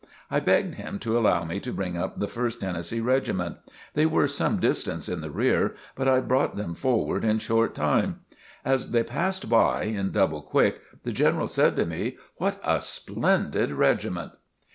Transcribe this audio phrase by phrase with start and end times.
[0.31, 3.57] I begged him to allow me to bring up the First Tennessee regiment.
[3.93, 8.21] They were some distance in the rear, but I brought them forward in short time.
[8.65, 13.69] As they passed by in double quick, the General said to me: "What a splendid
[13.73, 14.31] regiment!"